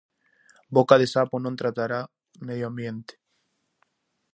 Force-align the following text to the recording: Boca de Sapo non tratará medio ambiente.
Boca 0.75 0.95
de 1.01 1.07
Sapo 1.13 1.35
non 1.41 1.59
tratará 1.61 1.99
medio 2.47 2.65
ambiente. 2.71 3.13